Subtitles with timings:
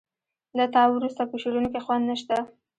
[0.57, 2.37] له تا وروسته په شعرونو کې خوند نه شته